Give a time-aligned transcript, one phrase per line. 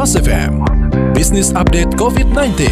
[0.00, 0.64] Mas FM,
[1.12, 2.64] Business Update COVID-19.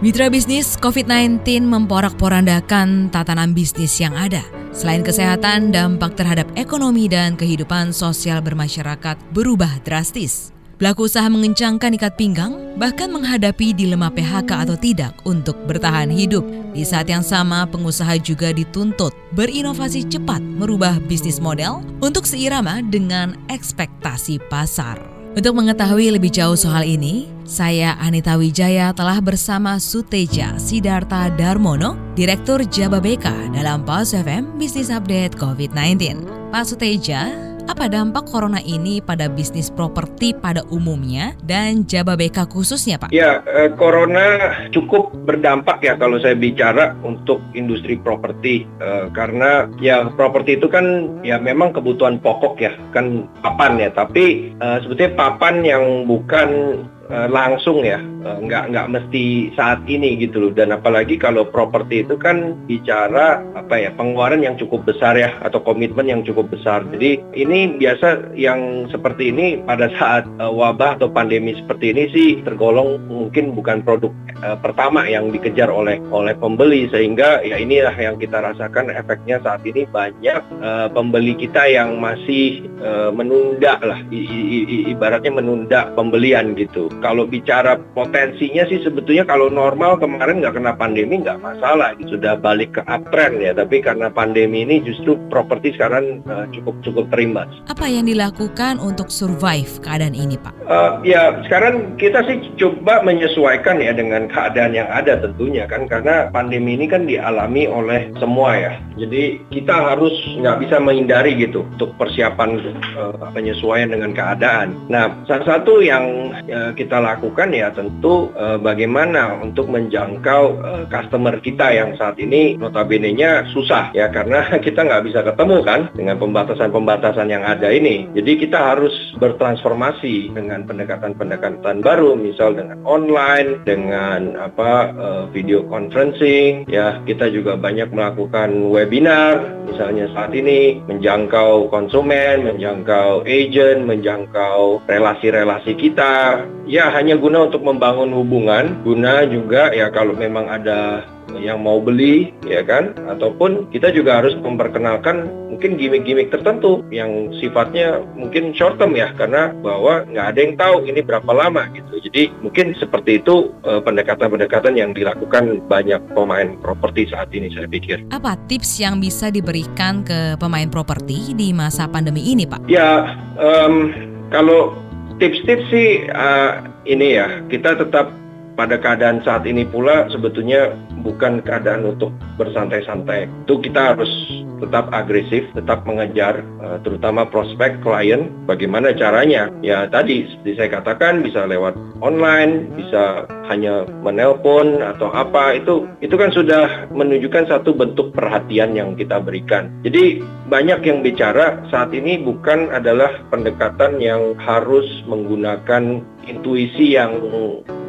[0.00, 4.40] Mitra bisnis COVID-19 memporak-porandakan tatanan bisnis yang ada.
[4.72, 10.55] Selain kesehatan, dampak terhadap ekonomi dan kehidupan sosial bermasyarakat berubah drastis.
[10.76, 16.44] Pelaku usaha mengencangkan ikat pinggang, bahkan menghadapi dilema PHK atau tidak untuk bertahan hidup.
[16.76, 23.40] Di saat yang sama, pengusaha juga dituntut berinovasi cepat merubah bisnis model untuk seirama dengan
[23.48, 25.00] ekspektasi pasar.
[25.32, 32.64] Untuk mengetahui lebih jauh soal ini, saya Anita Wijaya telah bersama Suteja Sidarta Darmono, Direktur
[32.68, 36.20] Jababeka dalam PAS FM Business Update COVID-19.
[36.52, 43.10] Pak Suteja, apa dampak corona ini pada bisnis properti pada umumnya dan Jababeka khususnya, Pak?
[43.10, 50.06] Ya, eh, corona cukup berdampak ya kalau saya bicara untuk industri properti eh, karena ya
[50.14, 55.54] properti itu kan ya memang kebutuhan pokok ya, kan papan ya, tapi eh, sebetulnya papan
[55.66, 58.02] yang bukan langsung ya
[58.42, 60.52] nggak nggak mesti saat ini gitu loh.
[60.52, 65.62] Dan apalagi kalau properti itu kan bicara apa ya pengeluaran yang cukup besar ya atau
[65.62, 66.82] komitmen yang cukup besar.
[66.90, 72.28] Jadi ini biasa yang seperti ini pada saat uh, wabah atau pandemi seperti ini sih
[72.42, 76.88] tergolong mungkin bukan produk uh, pertama yang dikejar oleh oleh pembeli.
[76.90, 82.66] Sehingga ya inilah yang kita rasakan efeknya saat ini banyak uh, pembeli kita yang masih
[82.82, 84.00] uh, menunda lah.
[84.10, 86.88] I, i, ibaratnya menunda pembelian gitu.
[87.02, 87.76] Kalau bicara
[88.16, 93.44] potensinya sih sebetulnya kalau normal kemarin nggak kena pandemi nggak masalah sudah balik ke uptrend
[93.44, 97.52] ya tapi karena pandemi ini justru properti sekarang uh, cukup cukup terimbas.
[97.68, 100.56] Apa yang dilakukan untuk survive keadaan ini Pak?
[100.64, 106.32] Uh, ya sekarang kita sih coba menyesuaikan ya dengan keadaan yang ada tentunya kan karena
[106.32, 111.92] pandemi ini kan dialami oleh semua ya jadi kita harus nggak bisa menghindari gitu untuk
[112.00, 112.64] persiapan
[112.96, 114.72] uh, penyesuaian dengan keadaan.
[114.88, 120.84] Nah salah satu yang uh, kita kita lakukan ya tentu uh, bagaimana untuk menjangkau uh,
[120.88, 124.08] customer kita yang saat ini notabene-nya susah ya.
[124.10, 128.08] Karena kita nggak bisa ketemu kan dengan pembatasan-pembatasan yang ada ini.
[128.14, 136.68] Jadi kita harus bertransformasi dengan pendekatan-pendekatan baru, misal dengan online, dengan apa uh, video conferencing,
[136.70, 136.98] ya.
[137.06, 146.46] Kita juga banyak melakukan webinar, misalnya saat ini menjangkau konsumen, menjangkau agent, menjangkau relasi-relasi kita.
[146.66, 151.06] Ya hanya guna untuk membangun hubungan, guna juga ya kalau memang ada
[151.38, 152.98] yang mau beli ya kan?
[153.06, 159.54] Ataupun kita juga harus memperkenalkan mungkin gimmick-gimmick tertentu yang sifatnya mungkin short term ya karena
[159.62, 161.94] bahwa nggak ada yang tahu ini berapa lama gitu.
[162.10, 168.02] Jadi mungkin seperti itu eh, pendekatan-pendekatan yang dilakukan banyak pemain properti saat ini saya pikir.
[168.10, 172.66] Apa tips yang bisa diberikan ke pemain properti di masa pandemi ini Pak?
[172.66, 173.94] Ya um,
[174.34, 174.74] kalau
[175.16, 178.12] tips-tips sih uh, ini ya kita tetap
[178.56, 180.72] pada keadaan saat ini pula sebetulnya
[181.06, 183.30] bukan keadaan untuk bersantai-santai.
[183.46, 184.10] Itu kita harus
[184.58, 188.32] tetap agresif, tetap mengejar uh, terutama prospek klien.
[188.48, 189.52] Bagaimana caranya?
[189.60, 196.16] Ya tadi seperti saya katakan bisa lewat online, bisa hanya menelpon atau apa itu itu
[196.18, 199.70] kan sudah menunjukkan satu bentuk perhatian yang kita berikan.
[199.84, 207.22] Jadi banyak yang bicara saat ini bukan adalah pendekatan yang harus menggunakan intuisi yang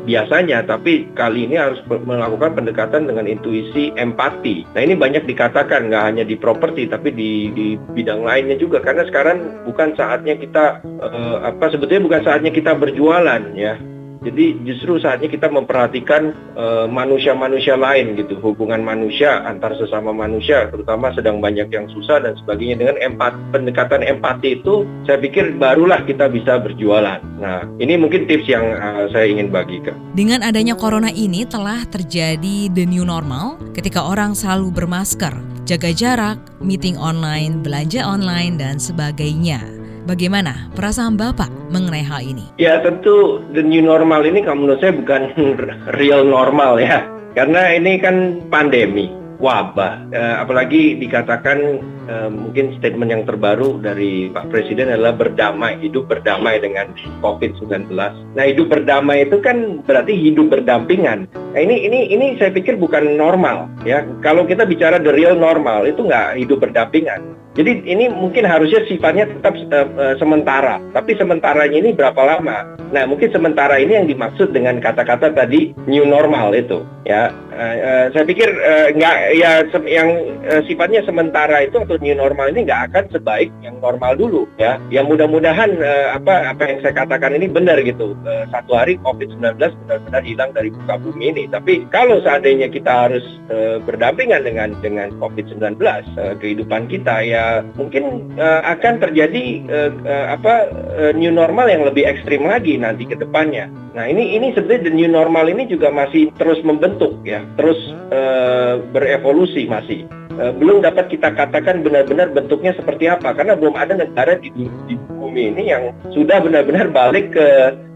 [0.07, 4.67] biasanya, tapi kali ini harus melakukan pendekatan dengan intuisi empati.
[4.75, 9.07] Nah ini banyak dikatakan nggak hanya di properti, tapi di, di bidang lainnya juga karena
[9.07, 13.79] sekarang bukan saatnya kita uh, apa sebetulnya bukan saatnya kita berjualan ya
[14.21, 20.67] jadi justru saatnya kita memperhatikan eh, manusia-manusia uh, lain gitu, hubungan manusia antar sesama manusia,
[20.73, 26.01] terutama sedang banyak yang susah dan sebagainya dengan empat pendekatan empati itu, saya pikir barulah
[26.03, 27.21] kita bisa berjualan.
[27.37, 29.93] Nah, ini mungkin tips yang uh, saya ingin bagikan.
[30.17, 35.33] Dengan adanya corona ini telah terjadi the new normal ketika orang selalu bermasker,
[35.69, 39.76] jaga jarak, meeting online, belanja online dan sebagainya.
[40.07, 42.47] Bagaimana perasaan Bapak mengenai hal ini?
[42.55, 45.35] Ya tentu the new normal ini kalau menurut saya bukan
[45.99, 47.03] real normal ya.
[47.35, 50.09] Karena ini kan pandemi wabah.
[50.13, 56.61] Uh, apalagi dikatakan uh, mungkin statement yang terbaru dari Pak Presiden adalah berdamai, hidup berdamai
[56.61, 56.91] dengan
[57.21, 57.93] COVID-19.
[58.33, 61.29] Nah, hidup berdamai itu kan berarti hidup berdampingan.
[61.33, 64.03] Nah, ini ini ini saya pikir bukan normal ya.
[64.25, 67.37] Kalau kita bicara the real normal itu nggak hidup berdampingan.
[67.57, 70.77] Jadi ini mungkin harusnya sifatnya tetap uh, uh, sementara.
[70.93, 72.77] Tapi sementaranya ini berapa lama?
[72.93, 78.05] Nah, mungkin sementara ini yang dimaksud dengan kata-kata tadi new normal itu ya Uh, uh,
[78.13, 80.09] saya pikir uh, nggak ya yang
[80.45, 84.77] uh, sifatnya sementara itu atau new normal ini nggak akan sebaik yang normal dulu ya.
[84.93, 88.13] Yang mudah-mudahan uh, apa apa yang saya katakan ini benar gitu.
[88.21, 91.43] Uh, satu hari COVID-19 benar-benar hilang dari muka bumi ini.
[91.49, 98.37] Tapi kalau seandainya kita harus uh, berdampingan dengan dengan COVID-19 uh, kehidupan kita ya mungkin
[98.37, 100.53] uh, akan terjadi uh, uh, apa
[100.93, 103.65] uh, new normal yang lebih ekstrim lagi nanti ke depannya.
[103.97, 107.79] Nah ini ini sebenarnya the new normal ini juga masih terus membentuk ya, terus
[108.11, 110.03] uh, berevolusi masih.
[110.37, 114.53] Uh, belum dapat kita katakan benar-benar bentuknya seperti apa karena belum ada negara di,
[114.85, 117.47] di bumi ini yang sudah benar-benar balik ke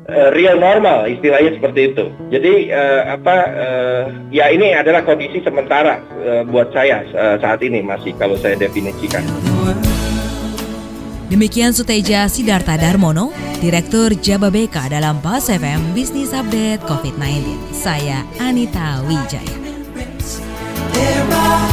[0.10, 2.06] uh, real normal istilahnya seperti itu.
[2.34, 4.04] Jadi uh, apa uh,
[4.34, 9.22] ya ini adalah kondisi sementara uh, buat saya uh, saat ini masih kalau saya definisikan.
[11.32, 13.32] Demikian Suteja Sidarta Darmono,
[13.64, 17.72] Direktur Jababeka dalam Bas FM Bisnis Update COVID-19.
[17.72, 19.56] Saya Anita Wijaya.
[20.92, 21.72] There are.